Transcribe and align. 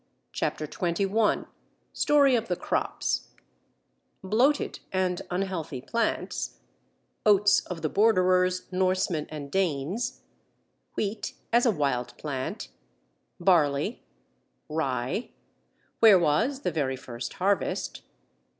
CHAPTER 0.33 0.65
XXI 0.65 1.45
STORY 1.93 2.35
OF 2.35 2.47
THE 2.47 2.55
CROPS 2.55 3.27
Bloated 4.23 4.79
and 4.91 5.21
unhealthy 5.29 5.79
plants 5.79 6.57
Oats 7.23 7.59
of 7.67 7.83
the 7.83 7.87
Borderers, 7.89 8.63
Norsemen, 8.71 9.27
and 9.29 9.51
Danes 9.51 10.21
Wheat 10.95 11.35
as 11.53 11.67
a 11.67 11.71
wild 11.71 12.17
plant 12.17 12.69
Barley 13.39 14.01
Rye 14.69 15.29
Where 15.99 16.17
was 16.17 16.61
the 16.61 16.71
very 16.71 16.95
first 16.95 17.33
harvest? 17.33 18.01